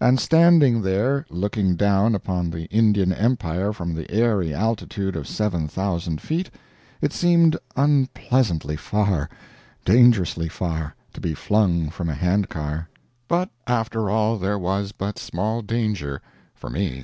And 0.00 0.18
standing 0.18 0.82
there, 0.82 1.24
looking 1.30 1.76
down 1.76 2.16
upon 2.16 2.50
the 2.50 2.64
Indian 2.64 3.12
Empire 3.12 3.72
from 3.72 3.94
the 3.94 4.10
airy 4.10 4.52
altitude 4.52 5.14
of 5.14 5.28
7,000 5.28 6.20
feet, 6.20 6.50
it 7.00 7.12
seemed 7.12 7.56
unpleasantly 7.76 8.74
far, 8.74 9.28
dangerously 9.84 10.48
far, 10.48 10.96
to 11.12 11.20
be 11.20 11.32
flung 11.32 11.90
from 11.90 12.08
a 12.08 12.14
handcar. 12.14 12.88
But 13.28 13.50
after 13.68 14.10
all, 14.10 14.36
there 14.36 14.58
was 14.58 14.90
but 14.90 15.16
small 15.16 15.62
danger 15.62 16.22
for 16.56 16.70
me. 16.70 16.96